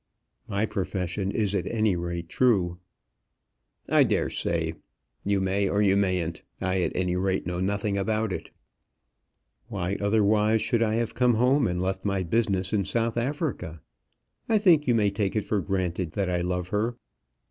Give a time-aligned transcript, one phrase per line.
[0.47, 2.79] "My profession is at any rate true."
[3.87, 4.73] "I daresay.
[5.23, 8.49] You may or you mayn't; I at any rate know nothing about it."
[9.67, 13.79] "Why otherwise should I have come home and left my business in South Africa?
[14.49, 16.97] I think you may take it for granted that I love her."